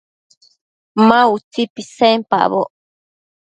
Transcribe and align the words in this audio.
Ma 1.07 1.19
utsi 1.35 1.61
pisenpacboc 1.73 2.69